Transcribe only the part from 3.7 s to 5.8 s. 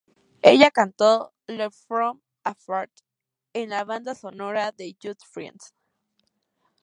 banda sonora de "Just Friends".